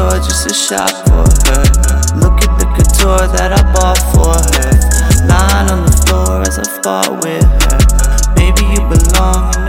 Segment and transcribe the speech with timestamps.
[0.00, 1.62] door just to shop for her.
[2.22, 4.72] Look at the couture that I bought for her.
[5.28, 7.80] Lying on the floor as I fought with her.
[8.34, 9.59] Baby, you belong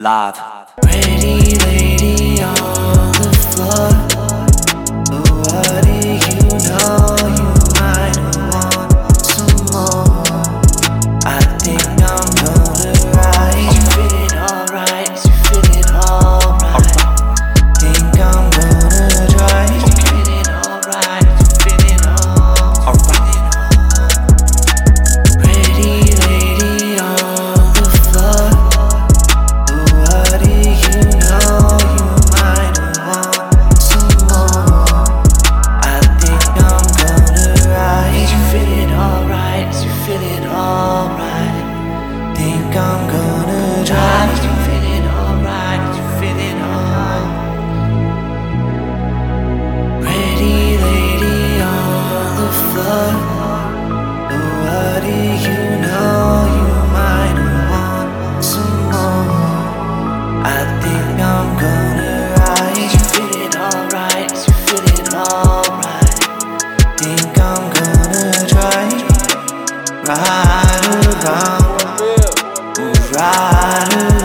[0.00, 0.40] live.
[0.82, 1.39] Radio.
[70.10, 72.00] right around,
[72.78, 74.19] move right around.